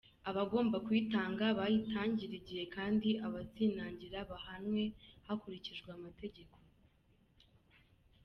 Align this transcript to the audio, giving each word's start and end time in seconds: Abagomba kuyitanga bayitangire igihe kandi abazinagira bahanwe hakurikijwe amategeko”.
Abagomba 0.29 0.77
kuyitanga 0.85 1.45
bayitangire 1.57 2.33
igihe 2.41 2.63
kandi 2.75 3.09
abazinagira 3.25 4.19
bahanwe 4.31 4.81
hakurikijwe 5.27 5.89
amategeko”. 5.97 6.57